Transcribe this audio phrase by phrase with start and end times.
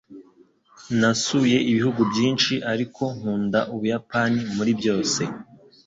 [0.99, 5.21] Nasuye ibihugu byinshi, ariko nkunda Ubuyapani muri byose.